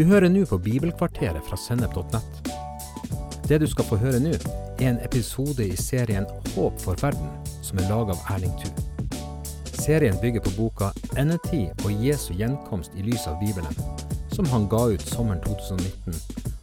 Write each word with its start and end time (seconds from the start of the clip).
Du 0.00 0.06
hører 0.08 0.30
nå 0.32 0.46
på 0.48 0.56
Bibelkvarteret 0.56 1.44
fra 1.44 1.56
Sennep.nett. 1.60 2.46
Det 3.44 3.58
du 3.60 3.66
skal 3.68 3.84
få 3.84 3.98
høre 4.00 4.16
nå, 4.24 4.30
er 4.80 4.86
en 4.94 5.00
episode 5.04 5.60
i 5.60 5.74
serien 5.76 6.24
Håp 6.54 6.78
for 6.80 6.96
verden, 7.02 7.28
som 7.60 7.76
er 7.82 7.90
laga 7.90 8.14
av 8.14 8.22
Erling 8.32 8.54
Thu. 8.62 8.70
Serien 9.76 10.16
bygger 10.22 10.40
på 10.46 10.54
boka 10.56 10.88
'Endetid 11.18 11.84
og 11.84 11.92
Jesu 12.06 12.32
gjenkomst 12.32 12.96
i 12.96 13.04
lys 13.10 13.26
av 13.28 13.36
Bibelen', 13.42 13.76
som 14.32 14.48
han 14.48 14.64
ga 14.72 14.86
ut 14.94 15.04
sommeren 15.04 15.44
2019, 15.44 16.16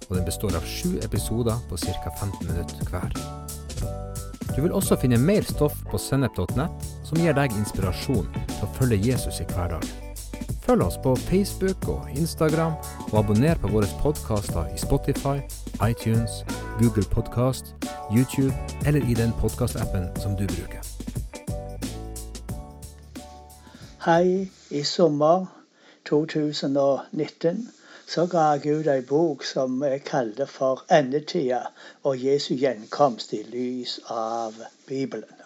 og 0.10 0.16
den 0.16 0.26
består 0.26 0.58
av 0.58 0.66
sju 0.66 0.98
episoder 1.06 1.62
på 1.70 1.78
ca. 1.78 2.10
15 2.18 2.48
minutter 2.48 2.90
hver. 2.90 3.14
Du 4.56 4.62
vil 4.62 4.74
også 4.74 4.98
finne 4.98 5.22
mer 5.22 5.46
stoff 5.46 5.78
på 5.92 5.98
sennep.nett 5.98 6.90
som 7.06 7.22
gir 7.22 7.38
deg 7.38 7.54
inspirasjon 7.54 8.34
til 8.34 8.66
å 8.66 8.74
følge 8.82 9.04
Jesus 9.12 9.40
i 9.40 9.50
hverdagen. 9.54 10.07
Følg 10.68 10.82
oss 10.84 10.98
på 11.04 11.16
Facebook 11.16 11.88
og 11.88 12.10
Instagram, 12.16 12.74
og 13.12 13.20
abonner 13.20 13.56
på 13.56 13.70
våre 13.72 13.88
podkaster 14.02 14.66
i 14.76 14.78
Spotify, 14.78 15.38
iTunes, 15.90 16.32
Google 16.80 17.06
Podkast, 17.12 17.66
YouTube 18.12 18.54
eller 18.88 19.00
i 19.12 19.14
den 19.14 19.32
podkastappen 19.40 20.10
som 20.20 20.36
du 20.36 20.44
bruker. 20.48 20.84
Hei, 24.04 24.52
i 24.70 24.84
sommer 24.84 25.46
2019 26.10 27.70
så 28.08 28.28
ga 28.28 28.44
jeg 28.58 28.80
ut 28.80 28.92
ei 28.92 29.02
bok 29.08 29.48
som 29.48 29.84
jeg 29.84 30.04
kalte 30.04 30.52
for 30.52 30.84
'Endetida 30.92 31.62
og 32.04 32.20
Jesu 32.26 32.56
gjenkomst 32.56 33.34
i 33.34 33.44
lys 33.44 34.00
av 34.10 34.54
Bibelen'. 34.88 35.44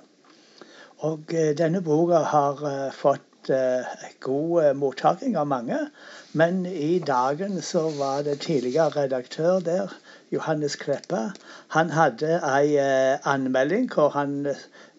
Og 0.97 1.19
eh, 1.33 1.57
denne 1.57 1.81
boka 1.81 2.17
har 2.17 2.65
eh, 2.65 2.93
fått 3.41 3.49
eh, 3.49 3.85
god 4.19 4.75
mottaking 4.75 5.37
av 5.37 5.47
mange. 5.47 5.89
Men 6.31 6.65
i 6.65 6.99
dagen 6.99 7.61
så 7.61 7.89
var 7.89 8.23
det 8.23 8.39
tidligere 8.39 8.89
redaktør 8.89 9.59
der, 9.59 9.91
Johannes 10.31 10.75
Kleppa. 10.75 11.33
Han 11.67 11.89
hadde 11.89 12.39
ei 12.43 12.77
anmelding 13.25 13.89
hvor 13.93 14.09
han 14.09 14.47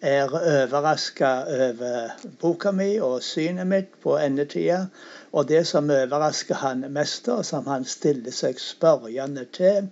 er 0.01 0.29
overraska 0.29 1.45
over 1.47 2.11
boka 2.41 2.71
mi 2.71 2.99
og 2.99 3.23
synet 3.23 3.67
mitt 3.67 3.95
på 4.03 4.17
endetida. 4.17 4.87
Og 5.31 5.47
det 5.49 5.65
som 5.67 5.89
overrasker 5.89 6.55
han 6.55 6.85
mest, 6.93 7.27
og 7.27 7.45
som 7.45 7.65
han 7.67 7.85
stiller 7.85 8.31
seg 8.31 8.59
spørrende 8.59 9.45
til, 9.45 9.89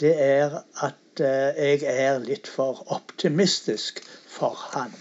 det 0.00 0.12
er 0.20 0.60
at 0.82 0.98
jeg 1.18 1.82
er 1.84 2.18
litt 2.18 2.48
for 2.48 2.84
optimistisk 2.92 4.04
for 4.28 4.56
han. 4.74 4.92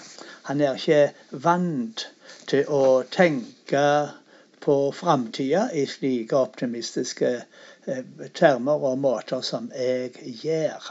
Han 0.43 0.61
er 0.61 0.79
ikke 0.79 1.11
vant 1.31 2.07
til 2.51 2.67
å 2.67 3.03
tenke 3.11 3.83
på 4.61 4.75
framtida 4.93 5.67
i 5.73 5.85
slike 5.89 6.37
optimistiske 6.37 7.29
eh, 7.37 8.01
termer 8.37 8.83
og 8.91 8.99
måter 9.05 9.41
som 9.45 9.69
jeg 9.75 10.35
gjør. 10.43 10.89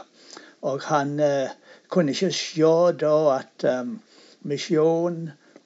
Og 0.71 0.81
han 0.89 1.19
eh, 1.19 1.53
kunne 1.93 2.15
ikke 2.15 2.31
se 2.35 2.73
da 3.03 3.13
at 3.35 3.65
um, 3.67 3.93
misjon 4.47 5.21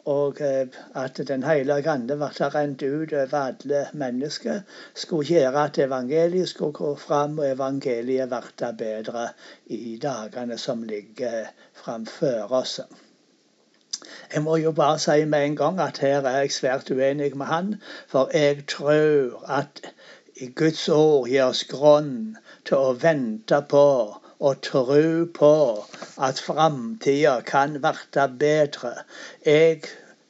og 0.05 0.41
uh, 0.41 0.67
at 1.01 1.21
Den 1.27 1.43
hellige 1.43 1.89
ande 1.89 2.17
ble 2.21 2.49
rent 2.55 2.83
ut 2.83 3.13
over 3.13 3.37
alle 3.39 3.79
mennesker, 3.93 4.59
skulle 4.93 5.25
gjøre 5.25 5.63
at 5.69 5.79
evangeliet 5.85 6.49
skulle 6.49 6.77
gå 6.77 6.91
fram, 7.07 7.39
og 7.39 7.47
evangeliet 7.49 8.29
ble 8.29 8.71
bedre 8.83 9.29
i 9.79 9.97
dagene 10.01 10.57
som 10.61 10.83
ligger 10.83 11.49
framfor 11.73 12.53
oss. 12.61 12.79
Jeg 14.33 14.43
må 14.43 14.55
jo 14.61 14.71
bare 14.71 14.99
si 14.99 15.25
med 15.25 15.45
en 15.45 15.55
gang 15.55 15.79
at 15.79 15.97
her 16.03 16.21
er 16.21 16.37
jeg 16.39 16.51
svært 16.51 16.91
uenig 16.91 17.31
med 17.37 17.45
han. 17.45 17.75
For 18.07 18.29
jeg 18.33 18.65
tror 18.67 19.45
at 19.59 19.81
Guds 20.55 20.89
ord 20.89 21.27
gir 21.29 21.45
oss 21.45 21.63
grunn 21.71 22.37
til 22.65 22.77
å 22.77 22.93
vente 23.05 23.61
på 23.73 23.85
og 24.39 24.61
tro 24.61 25.25
på 25.33 25.51
at 26.29 26.41
framtida 26.47 27.39
kan 27.47 27.77
bli 27.81 28.25
bedre. 28.39 28.91
Jeg 29.45 29.81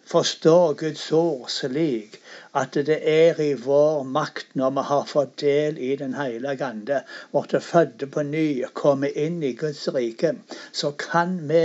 forstår 0.05 0.73
Guds 0.77 1.11
ord 1.11 1.49
slik 1.49 2.19
at 2.55 2.77
det 2.87 2.97
er 3.11 3.39
i 3.43 3.53
vår 3.59 4.03
makt 4.07 4.53
når 4.59 4.73
vi 4.75 4.83
har 4.89 5.07
fått 5.09 5.33
del 5.41 5.79
i 5.81 5.89
Den 5.99 6.13
hellige 6.15 6.65
ande, 6.67 6.99
blitt 7.33 7.55
født 7.65 8.05
på 8.13 8.23
ny, 8.27 8.45
komme 8.77 9.09
inn 9.23 9.41
i 9.43 9.51
Guds 9.59 9.81
rike, 9.95 10.31
så 10.71 10.91
kan 11.01 11.33
vi 11.49 11.63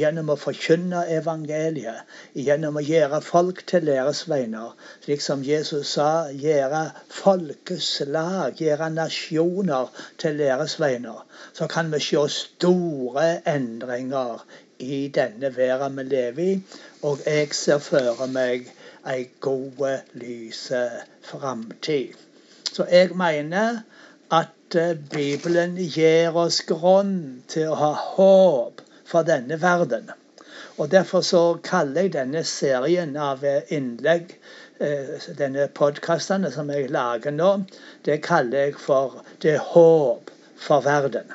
gjennom 0.00 0.32
å 0.32 0.38
forkynne 0.40 1.04
evangeliet, 1.18 2.02
gjennom 2.34 2.80
å 2.80 2.86
gjøre 2.88 3.20
folk 3.22 3.62
til 3.70 3.86
deres 3.90 4.24
vegner, 4.32 4.74
slik 5.04 5.22
som 5.22 5.44
Jesus 5.46 5.94
sa, 5.98 6.10
gjøre 6.32 6.86
folkeslag, 7.20 8.58
gjøre 8.64 8.90
nasjoner 8.96 9.92
til 10.18 10.40
deres 10.40 10.80
vegner, 10.82 11.22
så 11.52 11.70
kan 11.70 11.92
vi 11.94 12.02
se 12.02 12.26
store 12.40 13.28
endringer 13.54 14.42
i 14.78 15.08
denne 15.14 15.56
verden 15.56 15.96
vi 15.96 16.08
lever 16.10 16.44
i. 16.44 16.60
Og 17.02 17.24
jeg 17.26 17.54
ser 17.54 17.78
for 17.78 18.26
meg 18.26 18.70
ei 19.06 19.28
god, 19.40 19.84
lys 20.14 20.66
framtid. 21.22 22.14
Så 22.74 22.86
jeg 22.90 23.10
mener 23.14 23.84
at 24.30 24.74
eh, 24.74 24.96
Bibelen 25.10 25.76
gir 25.76 26.36
oss 26.36 26.62
grunn 26.66 27.42
til 27.48 27.70
å 27.70 27.78
ha 27.78 27.90
håp 28.16 28.80
for 29.06 29.26
denne 29.28 29.60
verden. 29.62 30.10
Og 30.78 30.90
Derfor 30.90 31.22
så 31.22 31.42
kaller 31.62 32.08
jeg 32.08 32.14
denne 32.16 32.42
serien 32.48 33.14
av 33.20 33.44
eh, 33.46 33.70
innlegg, 33.76 34.34
eh, 34.82 35.14
denne 35.38 35.68
podkastene 35.80 36.50
som 36.50 36.72
jeg 36.74 36.90
lager 36.90 37.34
nå, 37.36 37.52
det 38.08 38.22
kaller 38.26 38.66
jeg 38.66 38.78
for 38.88 39.22
'Det 39.42 39.58
håp 39.70 40.30
for 40.56 40.80
verden'. 40.80 41.30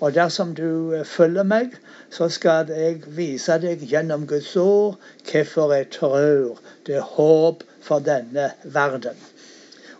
Og 0.00 0.14
dersom 0.14 0.54
du 0.54 1.02
følger 1.04 1.44
meg, 1.44 1.76
så 2.10 2.28
skal 2.28 2.70
jeg 2.74 3.02
vise 3.16 3.56
deg 3.62 3.82
gjennom 3.90 4.26
Guds 4.30 4.54
ord 4.56 4.98
hvorfor 5.30 5.74
jeg 5.76 5.90
tror 5.94 6.58
det 6.86 6.96
er 6.98 7.12
håp 7.16 7.62
for 7.86 8.02
denne 8.04 8.50
verden. 8.64 9.18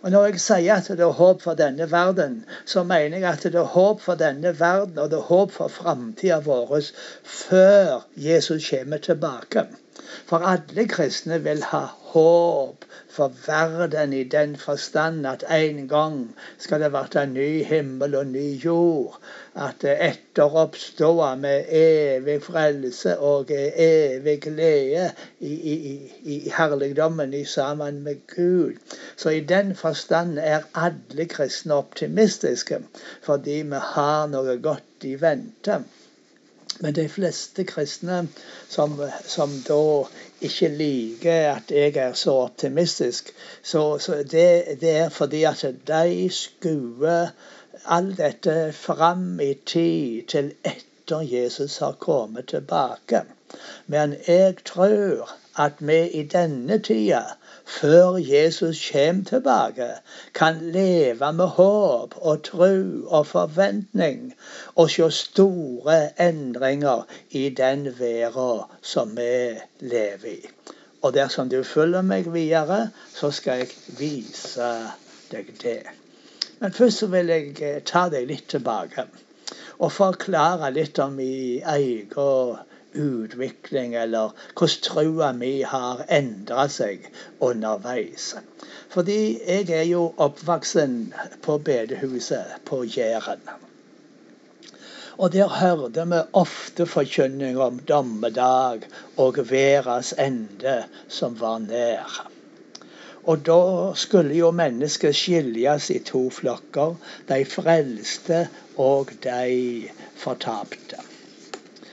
Og 0.01 0.11
Når 0.11 0.25
jeg 0.25 0.39
sier 0.41 0.79
at 0.79 0.87
det 0.89 1.05
er 1.05 1.17
håp 1.17 1.43
for 1.43 1.53
denne 1.53 1.85
verden, 1.91 2.39
så 2.65 2.83
mener 2.83 3.19
jeg 3.21 3.29
at 3.29 3.43
det 3.43 3.55
er 3.55 3.73
håp 3.75 4.01
for 4.01 4.17
denne 4.17 4.55
verden, 4.59 4.97
og 4.97 5.11
det 5.11 5.19
er 5.19 5.27
håp 5.29 5.51
for 5.53 5.69
framtida 5.69 6.39
vår 6.41 6.79
før 7.23 8.07
Jesus 8.17 8.69
kommer 8.69 8.97
tilbake. 8.97 9.67
For 10.31 10.45
alle 10.47 10.85
kristne 10.87 11.37
vil 11.43 11.63
ha 11.73 11.79
håp 12.11 12.85
for 13.11 13.33
verden 13.47 14.13
i 14.15 14.21
den 14.23 14.53
forstand 14.55 15.27
at 15.27 15.43
en 15.51 15.81
gang 15.89 16.15
skal 16.57 16.85
det 16.85 17.15
en 17.19 17.33
ny 17.33 17.63
himmel 17.67 18.15
og 18.15 18.27
ny 18.27 18.45
jord. 18.65 19.17
At 19.65 19.83
etter 19.83 20.55
oppståa 20.63 21.33
med 21.35 21.67
evig 21.81 22.37
frelse 22.47 23.17
og 23.19 23.51
evig 23.51 24.39
glede 24.47 25.11
i, 25.39 25.53
i, 25.73 25.95
i 26.23 26.37
herligdommen 26.57 27.33
i 27.33 27.45
sammen 27.45 28.03
med 28.03 28.23
Gud. 28.35 28.79
Så 29.17 29.29
i 29.29 29.39
den 29.39 29.75
forstand 29.75 30.39
er 30.39 30.61
alle 30.75 31.25
kristne 31.25 31.73
optimistiske, 31.73 32.79
fordi 33.23 33.63
vi 33.73 33.87
har 33.95 34.31
noe 34.31 34.61
godt 34.63 35.11
i 35.11 35.17
vente. 35.19 35.83
Men 36.81 36.95
de 36.97 37.07
fleste 37.09 37.63
kristne 37.69 38.27
som, 38.69 38.95
som 39.25 39.51
da 39.67 39.81
ikke 40.41 40.69
liker 40.73 41.51
at 41.51 41.73
jeg 41.73 41.95
er 42.01 42.13
så 42.17 42.33
optimistisk, 42.47 43.29
så, 43.63 43.97
så 44.01 44.23
det, 44.23 44.79
det, 44.81 44.95
er 45.03 45.09
fordi 45.09 45.43
at 45.43 45.65
de 45.87 46.29
skuer 46.33 47.33
alt 47.85 48.17
dette 48.17 48.55
fram 48.73 49.39
i 49.39 49.53
tid 49.53 50.25
til 50.33 50.53
etter 50.65 51.21
Jesus 51.21 51.77
har 51.77 51.99
kommet 52.01 52.49
tilbake. 52.49 53.21
Men 53.87 54.15
jeg 54.27 54.55
tror 54.65 55.29
at 55.59 55.79
vi 55.79 56.01
i 56.17 56.23
denne 56.23 56.79
tida 56.79 57.23
før 57.71 58.17
Jesus 58.17 58.91
kommer 58.91 59.23
tilbake, 59.25 59.87
kan 60.33 60.57
leve 60.73 61.33
med 61.33 61.47
håp 61.57 62.15
og 62.17 62.43
tro 62.43 62.73
og 63.07 63.27
forventning 63.27 64.33
og 64.75 64.89
se 64.91 65.07
store 65.11 65.97
endringer 66.27 67.07
i 67.29 67.49
den 67.49 67.85
verden 67.99 68.67
som 68.81 69.15
vi 69.17 69.57
lever 69.79 70.27
i. 70.33 70.39
Og 71.01 71.13
dersom 71.13 71.49
du 71.49 71.63
følger 71.63 72.01
meg 72.05 72.33
videre, 72.33 72.89
så 73.15 73.31
skal 73.31 73.63
jeg 73.63 73.97
vise 73.97 74.69
deg 75.31 75.49
det. 75.63 75.81
Men 76.59 76.73
først 76.73 77.01
så 77.01 77.07
vil 77.07 77.31
jeg 77.33 77.55
eh, 77.61 77.79
ta 77.85 78.05
deg 78.13 78.27
litt 78.29 78.49
tilbake 78.53 79.07
og 79.81 79.89
forklare 79.91 80.69
litt 80.75 80.99
om 81.01 81.15
min 81.17 81.63
egen 81.73 82.11
utvikling, 82.93 83.95
eller 83.95 84.35
hvordan 84.57 84.83
trua 84.83 85.31
mi 85.33 85.61
har 85.61 86.05
endra 86.09 86.67
seg 86.67 87.07
underveis. 87.39 88.35
Fordi 88.91 89.39
jeg 89.47 89.69
er 89.69 89.87
jo 89.89 90.13
oppvoksen 90.17 91.13
på 91.41 91.57
bedehuset 91.57 92.57
på 92.65 92.83
Jæren. 92.83 93.43
Og 95.17 95.33
der 95.33 95.47
hørte 95.47 96.05
vi 96.09 96.19
ofte 96.33 96.85
forkynning 96.85 97.59
om 97.61 97.79
dommedag 97.79 98.87
og 99.17 99.37
verdens 99.51 100.13
ende 100.17 100.83
som 101.07 101.39
var 101.39 101.59
nær. 101.59 102.27
Og 103.23 103.45
da 103.45 103.93
skulle 103.95 104.33
jo 104.33 104.49
mennesket 104.51 105.15
skiljes 105.15 105.89
i 105.93 105.99
to 105.99 106.23
flokker. 106.33 106.95
De 107.29 107.45
frelste 107.45 108.47
og 108.77 109.13
de 109.23 109.89
fortapte. 110.17 111.10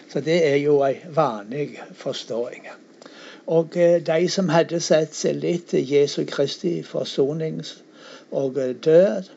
Så 0.09 0.21
det 0.21 0.39
er 0.49 0.57
jo 0.57 0.83
ei 0.85 0.97
vanlig 1.15 1.81
forståing. 1.93 2.69
Og 3.47 3.77
eh, 3.77 4.07
de 4.07 4.29
som 4.29 4.49
hadde 4.49 4.81
sett 4.81 5.17
litt 5.37 5.69
til 5.73 5.91
Jesu 5.93 6.25
Kristi 6.25 6.83
forsonings- 6.83 7.83
og 8.31 8.59
eh, 8.59 8.75
død, 8.85 9.31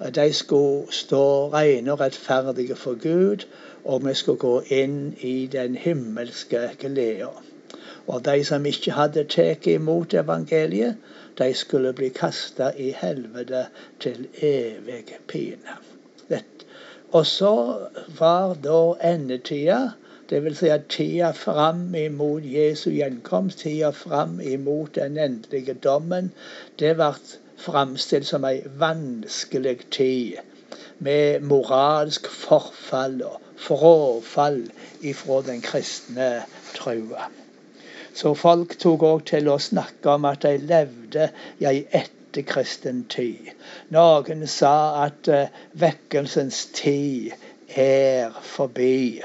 eh, 0.00 0.10
de 0.14 0.32
skulle 0.32 0.92
stå 0.92 1.48
rene 1.52 1.92
og 1.92 2.00
rettferdige 2.00 2.76
for 2.76 2.96
Gud, 3.02 3.44
og 3.84 4.06
vi 4.06 4.14
skulle 4.14 4.38
gå 4.38 4.60
inn 4.68 5.16
i 5.20 5.46
den 5.52 5.76
himmelske 5.76 6.70
gleda. 6.78 7.32
Og 8.06 8.24
de 8.24 8.44
som 8.44 8.66
ikke 8.66 8.92
hadde 8.92 9.24
tatt 9.24 9.66
imot 9.66 10.14
evangeliet, 10.14 10.96
de 11.38 11.54
skulle 11.54 11.92
bli 11.92 12.08
kasta 12.08 12.70
i 12.76 12.94
helvete 12.96 13.66
til 14.00 14.28
evig 14.40 15.18
pine. 15.28 15.80
Og 17.14 17.26
så 17.26 17.54
var 18.18 18.54
da 18.58 18.78
endetida 19.12 19.92
Dvs. 20.30 20.58
Si 20.58 20.68
at 20.72 20.88
tida 20.88 21.32
fram 21.36 21.94
imot 21.94 22.44
Jesu 22.48 22.90
gjenkomst, 22.90 23.58
tida 23.64 23.90
fram 23.92 24.40
imot 24.40 24.94
den 24.96 25.18
endelige 25.18 25.74
dommen, 25.74 26.30
det 26.80 26.94
ble 26.96 27.10
framstilt 27.60 28.28
som 28.28 28.46
ei 28.48 28.62
vanskelig 28.80 29.78
tid. 29.98 30.40
Med 31.04 31.44
moralsk 31.44 32.30
forfall 32.32 33.20
og 33.28 33.40
frafall 33.66 34.62
ifra 35.12 35.42
den 35.46 35.60
kristne 35.64 36.30
trua. 36.74 37.28
Så 38.14 38.34
folk 38.38 38.76
tok 38.78 39.04
òg 39.10 39.24
til 39.28 39.48
å 39.50 39.60
snakke 39.60 40.16
om 40.16 40.26
at 40.30 40.44
de 40.46 40.56
levde 40.72 41.28
i 41.60 41.68
ei 41.68 41.84
etterkristen 42.00 43.04
tid. 43.12 43.52
Noen 43.94 44.46
sa 44.50 44.74
at 45.04 45.28
uh, 45.28 45.48
vekkelsens 45.84 46.64
tid 46.80 47.34
er 47.76 48.30
forbi. 48.54 49.20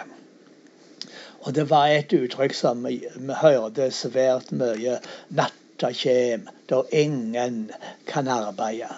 Og 1.49 1.55
det 1.57 1.63
var 1.71 1.89
et 1.89 2.11
uttrykk 2.13 2.53
som 2.53 2.83
vi 2.85 2.99
hørte 3.41 3.87
svært 3.89 4.51
mye. 4.53 4.99
Natta 5.33 5.89
kjem 5.97 6.43
da 6.69 6.83
ingen 6.93 7.63
kan 8.05 8.29
arbeide. 8.29 8.91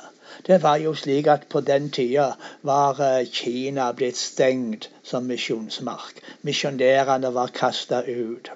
Det 0.46 0.58
var 0.64 0.78
jo 0.82 0.94
slik 0.98 1.28
at 1.28 1.48
på 1.50 1.62
den 1.62 1.90
tida 1.94 2.32
var 2.62 3.02
eh, 3.06 3.28
Kina 3.30 3.92
blitt 3.94 4.18
stengt 4.18 4.90
som 5.04 5.28
misjonsmark. 5.30 6.22
Misjonærene 6.48 7.34
var 7.34 7.54
kasta 7.54 8.02
ut. 8.08 8.50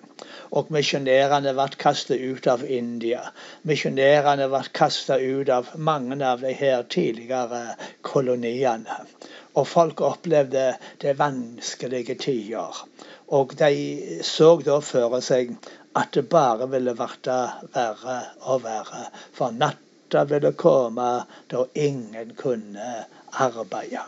Og 0.57 0.71
misjonærene 0.73 1.51
ble 1.57 1.67
kastet 1.83 2.21
ut 2.21 2.47
av 2.47 2.63
India. 2.77 3.21
Misjonærene 3.69 4.47
ble 4.53 4.61
kastet 4.79 5.21
ut 5.21 5.51
av 5.55 5.71
mange 5.89 6.17
av 6.25 6.41
de 6.45 6.53
her 6.57 6.83
tidligere 6.95 7.75
koloniene. 8.09 8.99
Og 9.55 9.67
folk 9.67 10.01
opplevde 10.01 10.67
det 11.01 11.17
vanskelige 11.19 12.17
tider. 12.25 12.83
Og 13.27 13.57
de 13.59 14.21
så 14.23 14.51
da 14.65 14.79
for 14.89 15.19
seg 15.29 15.55
at 15.95 16.11
det 16.17 16.27
bare 16.29 16.67
ville 16.71 16.95
bli 16.97 17.39
verre 17.75 18.19
og 18.41 18.63
verre. 18.65 19.05
For 19.37 19.55
natta 20.05 20.25
ville 20.25 20.51
komme 20.53 21.25
da 21.47 21.65
ingen 21.73 22.33
kunne 22.37 23.05
arbeide. 23.31 23.99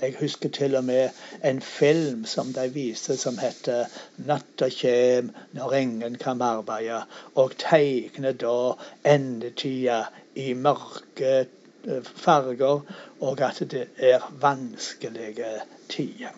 Jeg 0.00 0.14
husker 0.20 0.48
til 0.48 0.76
og 0.76 0.84
med 0.84 1.08
en 1.44 1.60
film 1.62 2.24
som 2.24 2.52
de 2.52 2.68
viste 2.72 3.16
som 3.16 3.38
heter 3.38 3.86
'Natta 4.18 4.68
kjem 4.68 5.30
når 5.52 5.72
ingen 5.72 6.14
kan 6.14 6.42
arbeide', 6.42 7.06
og 7.34 7.52
tegner 7.58 8.32
da 8.32 8.74
endetida 9.14 10.04
i 10.34 10.52
mørke 10.52 11.46
eh, 11.86 12.04
farger, 12.04 12.80
og 13.20 13.40
at 13.40 13.70
det 13.70 13.88
er 13.98 14.32
vanskelige 14.40 15.60
tider. 15.88 16.36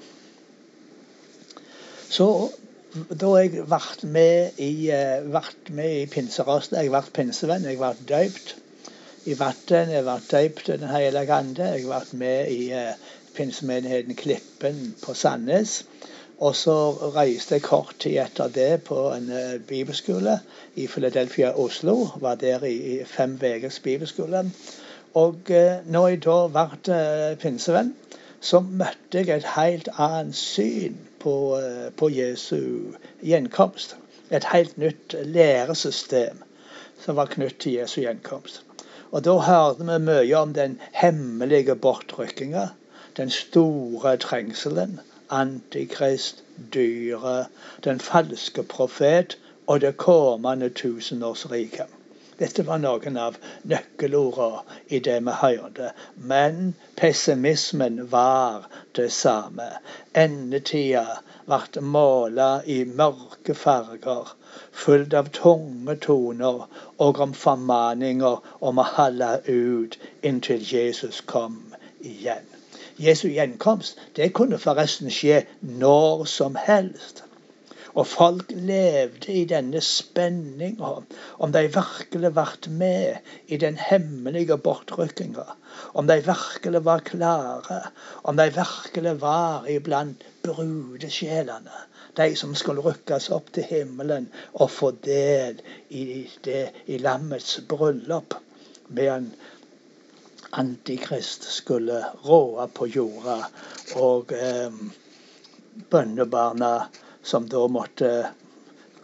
Så 2.11 2.51
da 3.21 3.27
jeg 3.37 3.51
ble 3.51 4.09
med 4.09 4.51
i, 4.59 4.87
ble 5.67 5.85
eh, 5.85 6.03
i 6.03 6.07
pinserasen 6.07 6.77
jeg 6.77 6.91
ble 6.91 7.03
pinsevenn, 7.13 7.65
jeg 7.65 7.77
ble 7.77 7.95
døypt 8.09 8.57
i 9.27 9.35
vann, 9.39 9.91
jeg 9.91 10.05
ble 10.07 10.17
døypt 10.31 10.67
Den 10.67 10.89
hellige 10.89 11.33
ande. 11.33 11.65
Jeg 11.75 11.89
vært 11.89 12.13
med 12.13 12.51
i 12.55 12.71
uh, 12.73 12.95
pinsemenigheten 13.35 14.15
Klippen 14.15 14.95
på 15.03 15.15
Sandnes. 15.15 15.85
Og 16.39 16.55
så 16.57 16.77
reiste 17.17 17.59
jeg 17.59 17.67
kort 17.67 17.97
tid 17.99 18.21
etter 18.23 18.49
det 18.55 18.83
på 18.87 19.09
en 19.13 19.31
uh, 19.33 19.59
bibelskole 19.67 20.39
i 20.77 20.87
Philadelphia, 20.87 21.53
Oslo. 21.59 22.09
Var 22.21 22.35
der 22.35 22.65
i, 22.65 22.77
i 22.77 23.05
fem 23.05 23.39
ukers 23.43 23.81
bibelskole. 23.81 24.45
Og 25.15 25.41
uh, 25.51 25.91
når 25.91 26.09
jeg 26.09 26.25
da 26.29 26.39
ble 26.55 27.03
pinsevenn, 27.43 27.95
så 28.41 28.61
møtte 28.61 29.19
jeg 29.19 29.41
et 29.41 29.51
helt 29.57 29.89
annet 29.99 30.37
syn 30.37 30.99
på, 31.19 31.59
eh, 31.59 31.91
på 31.97 32.11
Jesu 32.11 32.95
gjenkomst. 33.23 33.97
Et 34.31 34.45
helt 34.53 34.79
nytt 34.79 35.15
læresystem 35.25 36.43
som 37.05 37.17
var 37.17 37.27
knyttet 37.27 37.59
til 37.59 37.73
Jesu 37.73 38.01
gjenkomst. 38.01 38.63
Og 39.11 39.25
Da 39.25 39.35
hørte 39.39 39.87
vi 39.89 39.99
mye 40.05 40.37
om 40.37 40.55
den 40.55 40.81
hemmelige 40.93 41.75
bortrykkinga, 41.75 42.67
den 43.17 43.31
store 43.31 44.17
trengselen, 44.17 45.01
Antikrist, 45.31 46.45
dyret, 46.75 47.47
den 47.85 48.01
falske 48.01 48.63
profet 48.63 49.39
og 49.67 49.81
det 49.81 49.97
kommende 49.97 50.69
tusenårsriket. 50.69 51.98
Dette 52.39 52.63
var 52.67 52.79
noen 52.79 53.17
av 53.19 53.39
nøkkelordene 53.71 54.77
i 54.95 55.01
det 55.07 55.17
vi 55.27 55.33
hørte. 55.41 55.89
Men 56.33 56.61
pessimismen 57.01 57.97
var 58.13 58.69
det 58.99 59.09
samme. 59.17 59.67
Endetida 60.23 61.05
ble 61.49 61.83
måla 61.95 62.49
i 62.77 62.79
mørke 63.01 63.57
farger, 63.65 64.31
fullt 64.85 65.17
av 65.23 65.33
tunge 65.41 65.97
toner 66.07 66.63
og 67.07 67.23
om 67.27 67.35
formaninger 67.43 68.53
om 68.71 68.79
å 68.83 68.87
holde 68.95 69.33
ut 69.49 69.99
inntil 70.31 70.63
Jesus 70.73 71.21
kom 71.35 71.59
igjen. 72.01 72.47
Jesu 72.99 73.29
gjenkomst 73.31 73.99
det 74.19 74.33
kunne 74.39 74.59
forresten 74.63 75.11
skje 75.15 75.43
når 75.83 76.25
som 76.39 76.59
helst. 76.69 77.25
Og 77.99 78.07
folk 78.07 78.53
levde 78.55 79.33
i 79.35 79.43
denne 79.51 79.81
spenninga, 79.83 80.91
om 81.43 81.55
de 81.55 81.63
virkelig 81.75 82.31
ble 82.37 82.75
med 82.81 83.31
i 83.51 83.59
den 83.59 83.79
hemmelige 83.81 84.59
bortrykkinga. 84.67 85.47
Om 85.99 86.07
de 86.07 86.19
virkelig 86.27 86.85
var 86.87 87.03
klare, 87.09 87.81
om 88.23 88.39
de 88.39 88.47
virkelig 88.55 89.15
var 89.25 89.67
iblant 89.73 90.23
brudesjelene. 90.47 91.83
De 92.19 92.29
som 92.39 92.55
skulle 92.59 92.85
rykkes 92.87 93.29
opp 93.35 93.51
til 93.55 93.67
himmelen 93.67 94.31
og 94.55 94.71
få 94.75 94.93
del 95.07 95.59
i, 95.91 96.27
det, 96.47 96.69
i 96.87 97.01
lammets 97.03 97.59
bryllup. 97.69 98.39
Medan 98.89 99.33
Antikrist 100.53 101.45
skulle 101.53 101.99
råde 102.25 102.71
på 102.75 102.87
jorda, 102.89 103.37
og 104.01 104.33
eh, 104.33 104.73
bønnebarna 105.91 106.73
som 107.29 107.49
da 107.49 107.67
måtte 107.69 108.11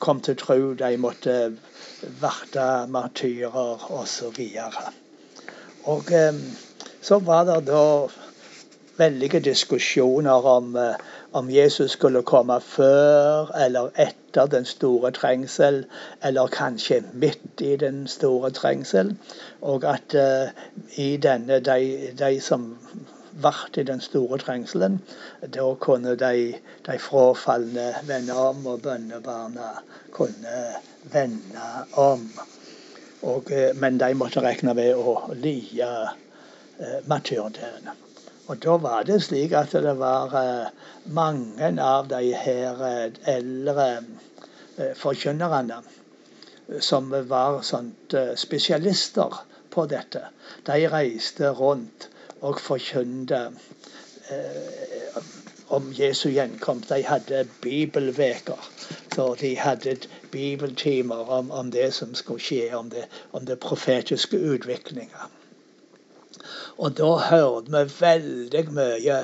komme 0.00 0.24
til 0.24 0.36
tro. 0.40 0.72
De 0.80 0.96
måtte 1.00 1.38
verte 2.20 2.68
martyrer 2.88 3.88
osv. 3.92 4.40
Og, 5.84 5.94
og 5.94 6.12
så 7.04 7.18
var 7.20 7.44
det 7.44 7.66
da 7.68 7.84
veldige 8.96 9.40
diskusjoner 9.40 10.46
om, 10.46 10.76
eh, 10.76 10.94
om 11.32 11.50
Jesus 11.50 11.90
skulle 11.90 12.22
komme 12.22 12.60
før 12.60 13.50
eller 13.64 13.90
etter 13.98 14.46
den 14.46 14.64
store 14.64 15.10
trengsel, 15.10 15.84
eller 16.22 16.46
kanskje 16.46 17.02
midt 17.12 17.60
i 17.60 17.76
den 17.76 18.06
store 18.06 18.50
trengsel. 18.50 19.16
Og 19.62 19.84
at 19.84 20.14
uh, 20.14 20.50
i 20.96 21.16
denne 21.16 21.60
de, 21.60 22.10
de 22.18 22.40
som 22.40 22.78
vært 23.42 23.78
i 23.80 23.84
den 23.86 24.00
store 24.04 24.38
trengselen. 24.38 25.00
Da 25.56 25.66
kunne 25.80 26.14
de, 26.20 26.54
de 26.86 26.98
frafalne 27.02 27.90
vende 28.08 28.36
om, 28.38 28.66
og 28.66 28.82
bønnebarna 28.84 29.70
kunne 30.14 30.58
vende 31.12 31.70
om. 32.00 32.28
Og, 33.22 33.50
eh, 33.50 33.72
men 33.80 33.98
de 33.98 34.12
måtte 34.14 34.44
regne 34.44 34.74
med 34.76 34.94
å 34.94 35.16
lie 35.34 35.90
eh, 35.90 37.00
martyrdøden. 37.08 37.92
Og 38.46 38.60
da 38.60 38.76
var 38.76 39.06
det 39.08 39.22
slik 39.24 39.54
at 39.56 39.72
det 39.72 39.96
var 39.96 40.34
eh, 40.36 40.72
mange 41.16 41.70
av 41.80 42.08
de 42.12 42.34
her 42.36 42.82
eh, 42.90 43.20
eldre 43.36 43.88
eh, 43.96 44.92
forkynnerne 45.00 45.80
som 46.80 47.10
var 47.28 47.62
sånt, 47.62 48.14
eh, 48.14 48.34
spesialister 48.36 49.40
på 49.70 49.86
dette. 49.86 50.28
De 50.64 50.88
reiste 50.88 51.50
rundt 51.56 52.08
og 52.44 52.60
forkynte 52.60 53.40
eh, 54.30 55.22
om 55.74 55.92
Jesu 55.96 56.28
gjenkomst. 56.28 56.90
De 56.92 57.02
hadde 57.06 57.46
bibelveker. 57.64 58.68
Så 59.14 59.34
de 59.40 59.54
hadde 59.58 59.96
bibeltimer 60.30 61.30
om, 61.30 61.50
om, 61.50 61.70
det 61.70 61.92
som 61.94 62.14
skulle 62.14 62.42
skje, 62.42 62.68
om 62.76 62.90
det, 62.90 63.06
om 63.32 63.46
det 63.46 63.58
profetiske 63.62 64.36
utviklinga. 64.36 65.30
Og 66.76 66.96
da 66.98 67.10
hørte 67.30 67.70
vi 67.70 67.84
veldig 68.00 68.64
mye 68.74 69.18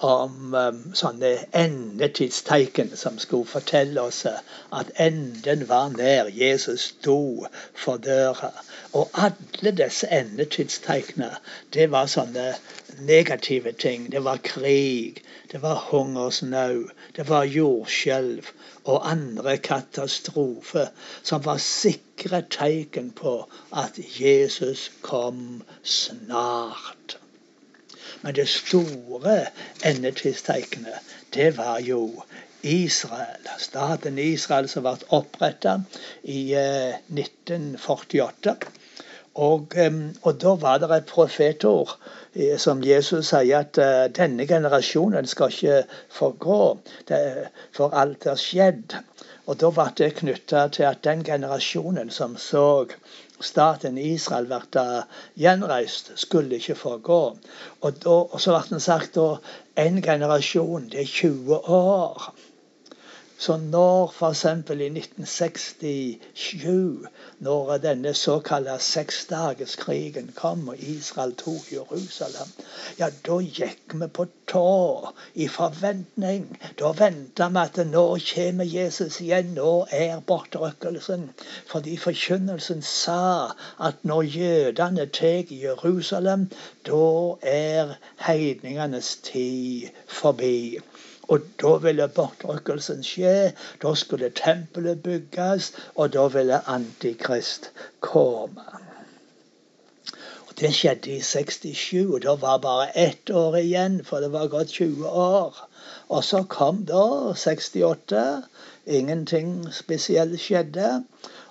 om 0.00 0.54
um, 0.54 0.78
sånne 0.96 1.30
endetidstegn 1.56 2.94
som 2.96 3.18
skulle 3.20 3.48
fortelle 3.48 4.00
oss 4.00 4.22
at 4.26 4.92
enden 4.96 5.66
var 5.68 5.90
nær. 5.92 6.30
Jesus 6.32 6.86
sto 6.94 7.46
for 7.76 8.00
døra. 8.00 8.52
Og 8.96 9.10
alle 9.14 9.74
disse 9.76 10.08
endetidstegnene, 10.08 11.34
det 11.74 11.90
var 11.92 12.08
sånne 12.08 12.54
negative 13.04 13.72
ting. 13.72 14.08
Det 14.12 14.24
var 14.24 14.40
krig, 14.44 15.22
det 15.52 15.62
var 15.62 15.86
hungersnød, 15.90 16.88
det 17.16 17.28
var 17.28 17.44
jordskjelv 17.44 18.48
og 18.84 19.10
andre 19.10 19.58
katastrofer 19.58 20.88
som 21.22 21.44
var 21.44 21.60
sikre 21.60 22.42
tegn 22.50 23.12
på 23.12 23.34
at 23.76 24.00
Jesus 24.20 24.88
kom 25.02 25.62
snart. 25.82 27.20
Men 28.22 28.34
det 28.34 28.48
store 28.48 29.46
endetidstegnet, 29.84 30.98
det 31.34 31.56
var 31.56 31.80
jo 31.80 32.22
Israel. 32.62 33.48
Staten 33.58 34.18
Israel 34.18 34.68
som 34.68 34.84
ble 34.84 34.96
oppretta 35.16 35.78
i 36.22 36.52
1948. 36.54 38.50
Eh, 38.50 38.66
og, 39.40 39.76
og, 40.22 40.32
da 40.42 40.54
var 40.60 40.80
det 40.82 40.90
et 40.92 41.06
profetord 41.08 41.94
eh, 42.34 42.58
som 42.58 42.82
Jesus 42.84 43.30
sier 43.30 43.62
at 43.62 43.78
denne 44.16 44.46
generasjonen 44.50 45.26
skal 45.30 45.54
ikke 45.54 45.82
forgå, 46.12 46.62
for 47.76 47.96
alt 47.96 48.26
er 48.26 48.40
skjedd. 48.40 48.98
Og 49.46 49.56
da 49.62 49.70
ble 49.74 49.86
det 49.98 50.10
knytta 50.20 50.66
til 50.74 50.86
at 50.90 51.00
den 51.06 51.24
generasjonen 51.26 52.10
som 52.14 52.36
så 52.38 52.66
staten 53.40 53.98
Israel 53.98 54.48
ble 54.50 54.86
gjenreist, 55.40 56.12
skulle 56.20 56.58
ikke 56.60 56.76
forgå. 56.78 57.20
Og, 57.80 57.90
da, 58.04 58.16
og 58.20 58.40
så 58.40 58.54
ble 58.56 58.76
det 58.76 58.82
sagt 58.84 59.16
da 59.16 59.28
en 59.80 60.00
generasjon, 60.04 60.90
det 60.92 61.04
er 61.04 61.10
20 61.10 61.60
år. 61.76 62.30
Så 63.40 63.56
når 63.56 64.12
f.eks. 64.12 64.44
i 64.44 64.86
1967, 64.86 67.06
når 67.38 67.78
denne 67.80 68.14
såkalte 68.14 68.74
seksdagerskrigen 68.84 70.32
kom 70.36 70.68
og 70.68 70.76
Israel 70.78 71.32
tok 71.40 71.72
Jerusalem, 71.72 72.48
ja, 72.98 73.08
da 73.28 73.38
gikk 73.40 73.94
vi 74.02 74.08
på 74.18 74.26
tå 74.52 74.64
i 75.34 75.48
forventning. 75.48 76.60
Da 76.82 76.92
venta 77.00 77.48
vi 77.48 77.60
at 77.64 77.80
nå 77.94 78.04
kommer 78.34 78.66
Jesus 78.74 79.20
igjen, 79.24 79.56
nå 79.56 79.72
er 79.88 80.20
bortrykkelsen. 80.20 81.30
Fordi 81.72 81.96
forkynnelsen 81.96 82.82
sa 82.84 83.56
at 83.88 84.04
når 84.04 84.22
jødene 84.36 85.06
tar 85.06 85.48
Jerusalem, 85.64 86.50
da 86.84 87.36
er 87.56 87.96
heidningenes 88.28 89.16
tid 89.32 89.88
forbi. 90.20 90.80
Og 91.30 91.46
da 91.62 91.72
ville 91.82 92.08
bortrykkelsen 92.14 93.04
skje. 93.06 93.34
Da 93.82 93.94
skulle 93.94 94.30
tempelet 94.40 95.02
bygges, 95.02 95.72
og 95.94 96.12
da 96.16 96.26
ville 96.36 96.62
Antikrist 96.76 97.70
komme. 98.00 98.64
Og 100.48 100.56
Det 100.60 100.72
skjedde 100.74 101.14
i 101.16 101.20
67, 101.20 101.92
og 102.14 102.22
da 102.22 102.34
var 102.34 102.58
bare 102.58 102.88
ett 102.98 103.30
år 103.30 103.56
igjen, 103.62 104.00
for 104.04 104.20
det 104.20 104.32
var 104.32 104.50
gått 104.52 104.74
20 104.74 105.06
år. 105.08 105.62
Og 106.08 106.24
så 106.24 106.42
kom 106.42 106.82
da 106.90 107.04
68. 107.36 108.24
Ingenting 108.86 109.54
spesielt 109.72 110.40
skjedde. 110.40 111.04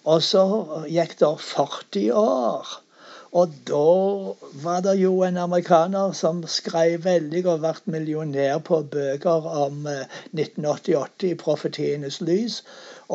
Og 0.04 0.24
så 0.24 0.44
gikk 0.92 1.16
det 1.20 1.34
40 1.48 2.14
år. 2.14 2.80
Og 3.32 3.52
da 3.70 4.34
var 4.64 4.80
det 4.82 4.96
jo 4.98 5.12
en 5.22 5.38
amerikaner 5.38 6.14
som 6.18 6.40
skrev 6.50 7.04
veldig 7.04 7.44
og 7.52 7.60
ble 7.66 7.74
millionær 7.96 8.62
på 8.70 8.80
bøker 8.96 9.50
om 9.66 9.86
1988 9.86 11.28
eh, 11.28 11.28
i 11.30 11.38
profetienes 11.44 12.18
lys. 12.26 12.64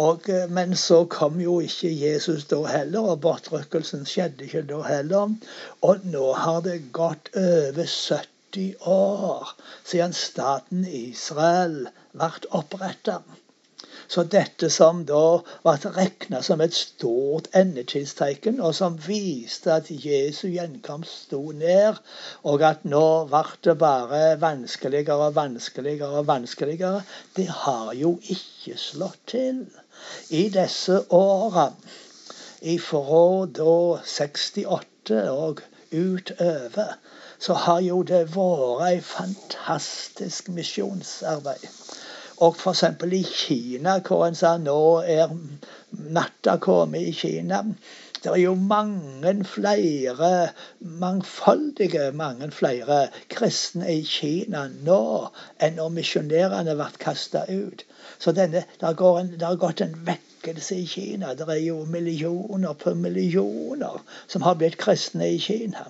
Og, 0.05 0.29
eh, 0.31 0.47
men 0.59 0.77
så 0.79 1.01
kom 1.11 1.41
jo 1.43 1.59
ikke 1.67 1.91
Jesus 1.91 2.47
da 2.53 2.61
heller, 2.71 3.11
og 3.15 3.21
bortrykkelsen 3.27 4.07
skjedde 4.07 4.47
ikke 4.47 4.63
da 4.71 4.83
heller. 4.87 5.35
Og 5.83 6.07
nå 6.15 6.33
har 6.45 6.63
det 6.69 6.79
gått 6.95 7.33
over 7.35 7.91
70 7.97 8.75
år 8.87 9.55
siden 9.83 10.15
staten 10.15 10.87
Israel 10.87 11.89
ble 12.15 12.31
oppretta. 12.55 13.19
Så 14.09 14.25
dette 14.35 14.69
som 14.71 15.03
da 15.09 15.41
ble 15.65 15.93
regna 15.97 16.41
som 16.45 16.61
et 16.65 16.77
stort 16.77 17.49
endetidstegn, 17.57 18.61
og 18.61 18.75
som 18.77 18.99
viste 19.07 19.73
at 19.73 19.91
Jesu 19.91 20.49
gjenkomst 20.53 21.27
sto 21.27 21.41
ned, 21.57 22.01
og 22.45 22.65
at 22.69 22.85
nå 22.85 23.05
ble 23.31 23.45
det 23.67 23.77
bare 23.81 24.23
vanskeligere 24.43 25.29
og 25.29 25.37
vanskeligere 25.39 26.21
og 26.21 26.29
vanskeligere, 26.31 27.03
det 27.37 27.49
har 27.65 27.93
jo 27.99 28.17
ikke 28.37 28.77
slått 28.81 29.21
til. 29.37 29.65
I 30.31 30.49
disse 30.53 31.01
åra, 31.15 31.71
ifra 32.61 33.25
da 33.61 33.77
68 34.05 35.21
og 35.31 35.65
utover, 35.95 36.97
så 37.39 37.55
har 37.55 37.81
jo 37.85 38.03
det 38.03 38.25
vært 38.35 38.85
et 38.89 39.05
fantastisk 39.05 40.49
misjonsarbeid. 40.49 41.67
Og 42.45 42.57
f.eks. 42.59 42.85
i 43.19 43.23
Kina, 43.25 43.99
hvor 44.07 44.27
en 44.27 44.37
sa 44.37 44.57
nå 44.61 44.81
er 45.01 45.31
natta 46.17 46.59
kommet 46.61 47.09
i 47.09 47.13
Kina. 47.17 47.63
Det 48.25 48.33
er 48.33 48.41
jo 48.41 48.55
mange 48.55 49.45
flere, 49.45 50.49
mangfoldige 50.81 52.11
mange 52.13 52.51
flere 52.51 53.09
kristne 53.29 53.91
i 53.93 54.03
Kina 54.09 54.63
nå 54.87 55.01
enn 55.61 55.77
når 55.77 55.91
misjonærene 55.99 56.77
ble 56.79 56.87
kasta 57.03 57.45
ut. 57.51 57.85
Så 58.19 58.33
denne, 58.33 58.65
det 58.81 58.89
har 58.89 59.61
gått 59.61 59.85
en 59.85 59.99
vekkelse 60.07 60.79
i 60.81 60.87
Kina. 60.89 61.35
Det 61.37 61.49
er 61.49 61.61
jo 61.67 61.83
millioner 61.85 62.73
på 62.81 62.95
millioner 62.97 64.01
som 64.27 64.49
har 64.49 64.57
blitt 64.57 64.81
kristne 64.81 65.29
i 65.35 65.39
Kina. 65.49 65.85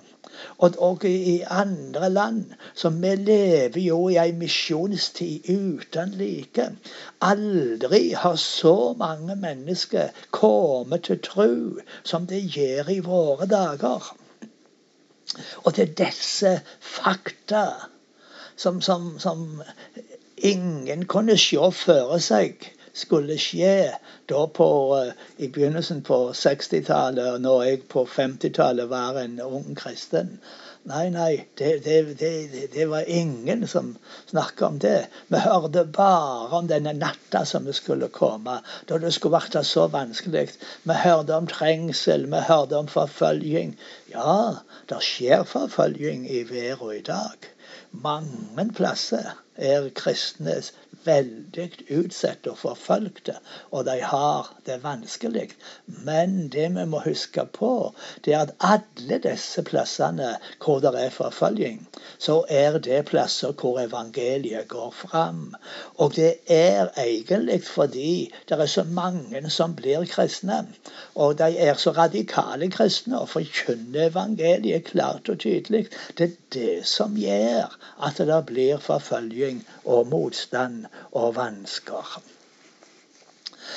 Og, 0.57 0.75
og 0.77 1.05
i 1.05 1.41
andre 1.47 2.09
land. 2.09 2.43
Så 2.73 2.89
vi 2.89 3.15
lever 3.15 3.81
jo 3.81 3.99
i 4.09 4.17
ei 4.21 4.31
misjonstid 4.31 5.49
uten 5.49 6.13
like. 6.19 6.69
Aldri 7.21 8.09
har 8.17 8.35
så 8.35 8.93
mange 8.97 9.35
mennesker 9.35 10.09
kommet 10.31 11.07
til 11.09 11.19
tro 11.23 11.49
som 12.03 12.27
det 12.27 12.43
gjør 12.57 12.89
i 12.89 12.99
våre 12.99 13.49
dager. 13.49 14.15
Og 15.63 15.75
det 15.75 15.89
er 15.89 15.97
disse 16.05 16.51
fakta 16.79 17.65
som, 18.55 18.81
som, 18.81 19.19
som 19.19 19.61
ingen 20.37 21.05
kunne 21.05 21.37
se 21.37 21.71
for 21.71 22.17
seg 22.23 22.71
skulle 22.95 23.37
skje 23.37 23.91
på, 24.27 24.69
eh, 24.97 25.13
i 25.37 25.47
begynnelsen 25.47 26.01
på 26.01 26.19
60-tallet, 26.33 27.41
når 27.41 27.63
jeg 27.63 27.81
på 27.91 28.05
50-tallet 28.05 28.89
var 28.89 29.19
en 29.19 29.41
ung 29.41 29.75
kristen. 29.75 30.39
Nei, 30.85 31.09
nei, 31.09 31.47
det, 31.57 31.83
det, 31.83 32.19
det, 32.19 32.67
det, 32.73 32.85
var 32.85 33.09
ingen 33.09 33.67
som 33.67 33.95
snakka 34.29 34.67
om 34.67 34.75
det. 34.79 35.07
Vi 35.33 35.39
hørte 35.41 35.81
bare 35.85 36.59
om 36.59 36.67
denne 36.69 36.93
natta 36.93 37.41
som 37.45 37.65
skulle 37.73 38.11
komme, 38.13 38.59
da 38.85 38.99
det 39.01 39.11
skulle 39.15 39.41
bli 39.49 39.63
så 39.65 39.87
vanskelig. 39.89 40.51
Vi 40.83 40.99
hørte 41.01 41.39
om 41.39 41.49
trengsel, 41.49 42.27
vi 42.29 42.43
hørte 42.49 42.77
om 42.77 42.87
forfølging. 42.87 43.73
Ja, 44.13 44.61
det 44.89 45.01
skjer 45.01 45.43
forfølging 45.49 46.29
i 46.29 46.43
verden 46.53 46.93
i 46.99 47.01
dag. 47.09 47.49
Mange 48.05 48.69
plasser 48.77 49.33
er 49.57 49.89
kristne 49.97 50.59
veldig 51.05 51.69
utsatte 51.97 52.51
og 52.51 52.57
forfølgte, 52.57 53.35
og 53.71 53.85
de 53.85 53.99
har 54.01 54.51
det 54.65 54.79
vanskelig. 54.83 55.49
Men 55.85 56.47
det 56.53 56.67
vi 56.75 56.85
må 56.89 57.01
huske 57.05 57.45
på, 57.53 57.93
det 58.25 58.33
er 58.33 58.45
at 58.45 58.55
alle 58.59 59.19
disse 59.23 59.63
plassene 59.65 60.35
hvor 60.63 60.81
det 60.83 60.93
er 60.99 61.13
forfølging, 61.13 61.81
så 62.17 62.41
er 62.49 62.79
det 62.79 63.05
plasser 63.09 63.53
hvor 63.59 63.79
evangeliet 63.81 64.67
går 64.67 64.91
fram. 64.91 65.55
Og 65.95 66.15
det 66.15 66.33
er 66.47 66.89
egentlig 66.97 67.61
fordi 67.63 68.33
det 68.49 68.59
er 68.59 68.65
så 68.65 68.83
mange 68.83 69.49
som 69.49 69.75
blir 69.75 70.05
kristne. 70.09 70.63
Og 71.15 71.37
de 71.37 71.57
er 71.67 71.73
så 71.79 71.91
radikale 71.91 72.69
kristne 72.71 73.19
og 73.19 73.29
forkynner 73.29 74.09
evangeliet 74.09 74.83
klart 74.91 75.29
og 75.29 75.39
tydelig. 75.39 75.87
Det 76.17 76.29
er 76.29 76.35
det 76.53 76.87
som 76.87 77.17
gjør 77.19 77.75
at 78.07 78.17
det 78.17 78.41
blir 78.49 78.81
forfølging 78.81 79.61
og 79.85 80.07
motstand 80.07 80.85
og 81.11 81.35
vansker. 81.35 82.21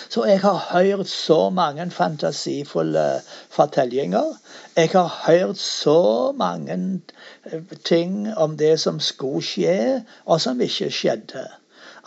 Så 0.08 0.24
jeg 0.24 0.40
har 0.40 0.68
hørt 0.72 1.08
så 1.08 1.50
mange 1.50 1.90
fantasifulle 1.90 3.20
fortellinger. 3.50 4.34
Jeg 4.76 4.90
har 4.92 5.22
hørt 5.26 5.58
så 5.58 6.32
mange 6.32 7.00
eh, 7.44 7.62
ting 7.84 8.36
om 8.36 8.56
det 8.56 8.80
som 8.80 9.00
skulle 9.00 9.42
skje, 9.42 10.04
og 10.24 10.40
som 10.40 10.60
ikke 10.60 10.90
skjedde. 10.90 11.46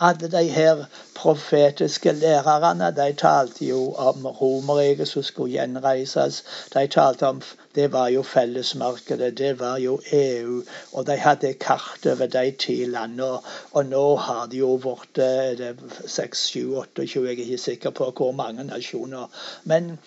Alle 0.00 0.28
de 0.30 0.44
her 0.48 0.84
profetiske 1.14 2.12
lærerne 2.12 2.90
de 2.96 3.12
talte 3.12 3.66
jo 3.66 3.92
om 3.92 4.26
Romerriket 4.26 5.08
som 5.08 5.22
skulle 5.22 5.52
gjenreises. 5.52 6.44
De 6.74 6.86
talte 6.86 7.26
om 7.26 7.42
det 7.74 7.92
var 7.92 8.08
jo 8.08 8.22
fellesmarkedet, 8.22 9.38
det 9.38 9.60
var 9.60 9.76
jo 9.76 10.00
EU. 10.12 10.62
Og 10.92 11.06
de 11.06 11.16
hadde 11.16 11.54
kart 11.54 12.06
over 12.06 12.26
de 12.26 12.50
ti 12.58 12.84
landene. 12.84 13.38
Og 13.72 13.86
nå 13.86 14.16
har 14.16 14.46
det 14.46 14.58
jo 14.58 14.76
blitt 14.76 15.20
6, 16.06 16.44
7, 16.44 16.74
28, 16.76 17.24
jeg 17.24 17.26
er 17.26 17.46
ikke 17.46 17.58
sikker 17.58 17.90
på 17.90 18.12
hvor 18.16 18.32
mange 18.32 18.64
nasjoner. 18.64 19.30
Men 19.64 19.98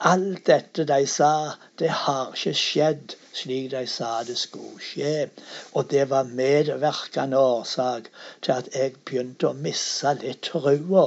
alt 0.00 0.46
dette 0.46 0.84
de 0.86 1.06
sa, 1.06 1.54
det 1.78 1.90
har 1.90 2.34
ikke 2.34 2.54
skjedd 2.54 3.14
slik 3.38 3.70
de 3.72 3.84
sa 3.86 4.10
det 4.26 4.36
skulle 4.38 4.82
skje. 4.82 5.28
Og 5.74 5.90
det 5.90 6.04
var 6.10 6.30
medvirkende 6.40 7.38
årsak 7.38 8.10
til 8.42 8.52
at 8.54 8.70
jeg 8.74 8.94
begynte 9.04 9.50
å 9.50 9.58
miste 9.66 10.14
litt 10.22 10.42
trua 10.48 11.06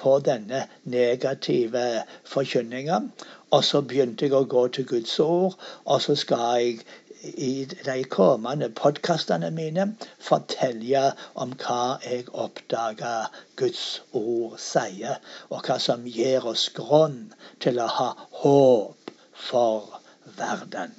på 0.00 0.16
denne 0.24 0.64
negative 0.84 1.84
forkynninga. 2.32 3.02
Og 3.50 3.64
så 3.66 3.82
begynte 3.82 4.28
jeg 4.28 4.36
å 4.36 4.46
gå 4.46 4.66
til 4.74 4.86
Guds 4.86 5.16
ord, 5.24 5.56
og 5.84 6.02
så 6.04 6.14
skal 6.14 6.60
jeg 6.60 6.84
i 7.22 7.66
de 7.84 8.04
kommende 8.04 8.70
podkastene 8.76 9.50
mine 9.54 9.86
fortelle 10.22 11.10
om 11.34 11.52
hva 11.60 11.98
jeg 12.04 12.28
oppdaga 12.32 13.14
Guds 13.60 14.00
ord 14.16 14.56
sier, 14.62 15.20
og 15.50 15.64
hva 15.66 15.78
som 15.82 16.06
gir 16.08 16.46
oss 16.48 16.68
grunn 16.76 17.32
til 17.60 17.80
å 17.80 17.88
ha 17.98 18.10
håp 18.42 19.14
for 19.48 20.00
verden. 20.38 20.94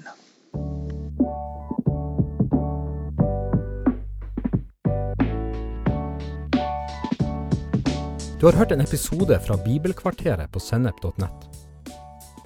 Du 8.41 8.47
har 8.47 8.57
hørt 8.57 8.71
en 8.73 8.81
episode 8.81 9.37
fra 9.45 9.57
Bibelkvarteret 9.61 10.49
på 10.49 10.59
sennep.nett. 10.59 11.43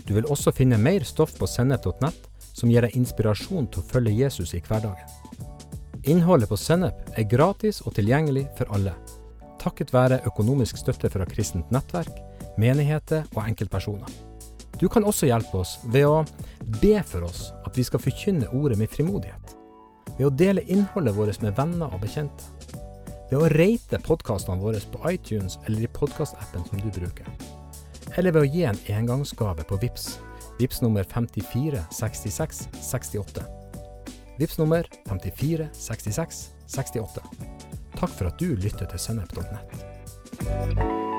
Du 0.04 0.12
vil 0.14 0.28
også 0.28 0.52
finne 0.52 0.78
mer 0.78 1.06
stoff 1.08 1.38
på 1.40 1.48
sennep.nett 1.48 2.25
som 2.56 2.72
gir 2.72 2.86
deg 2.86 2.96
inspirasjon 2.96 3.68
til 3.68 3.84
å 3.84 3.90
følge 3.90 4.16
Jesus 4.16 4.56
i 4.56 4.64
hverdagen. 4.64 5.12
Innholdet 6.06 6.52
på 6.52 6.58
Sennep 6.60 7.18
er 7.18 7.28
gratis 7.30 7.82
og 7.84 7.96
tilgjengelig 7.98 8.46
for 8.58 8.70
alle, 8.76 8.94
takket 9.62 9.94
være 9.94 10.22
økonomisk 10.30 10.78
støtte 10.78 11.10
fra 11.10 11.26
kristent 11.30 11.72
nettverk, 11.74 12.14
menigheter 12.62 13.26
og 13.34 13.42
enkeltpersoner. 13.48 14.12
Du 14.80 14.88
kan 14.92 15.08
også 15.08 15.30
hjelpe 15.30 15.62
oss 15.64 15.78
ved 15.88 16.06
å 16.08 16.24
be 16.82 17.00
for 17.08 17.26
oss 17.28 17.50
at 17.66 17.78
vi 17.78 17.86
skal 17.88 18.04
forkynne 18.04 18.52
ordet 18.54 18.78
med 18.80 18.92
frimodighet. 18.92 19.56
Ved 20.18 20.28
å 20.28 20.36
dele 20.44 20.66
innholdet 20.72 21.16
vårt 21.16 21.42
med 21.44 21.56
venner 21.58 21.92
og 21.92 22.04
bekjente. 22.04 22.52
Ved 23.32 23.40
å 23.40 23.50
rate 23.56 24.00
podkastene 24.06 24.62
våre 24.62 24.84
på 24.92 25.02
iTunes 25.10 25.58
eller 25.66 25.88
i 25.88 25.92
podkastappen 25.96 26.68
som 26.68 26.84
du 26.84 26.92
bruker. 26.92 27.28
Eller 28.16 28.36
ved 28.36 28.44
å 28.44 28.52
gi 28.52 28.68
en 28.68 28.84
engangsgave 29.00 29.66
på 29.68 29.80
VIPS 29.82 30.12
Vips 30.60 30.82
nummer 30.82 31.04
54 31.04 31.80
66 31.92 32.70
68. 32.82 33.44
Vips 34.38 34.58
nummer 34.58 34.86
54 35.10 35.70
66 35.74 36.50
68. 36.68 37.20
Takk 37.96 38.12
for 38.12 38.28
at 38.28 38.40
du 38.40 38.56
lytter 38.56 38.86
til 38.92 39.00
sennep.nett. 39.00 41.15